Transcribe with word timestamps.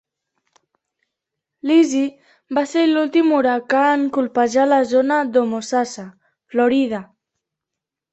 L'Easy 1.71 2.01
va 2.57 2.63
ser 2.71 2.85
l'últim 2.87 3.29
huracà 3.39 3.83
en 3.97 4.07
colpejar 4.15 4.65
la 4.71 4.79
zona 4.93 5.19
de 5.35 5.39
Homosassa, 5.43 6.07
Florida. 6.55 7.03